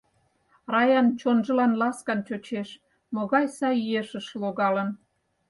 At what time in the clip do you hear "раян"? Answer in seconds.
0.73-1.07